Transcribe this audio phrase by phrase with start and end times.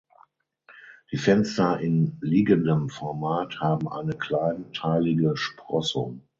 [1.11, 6.23] Die Fenster in liegendem Format haben eine kleinteilige Sprossung.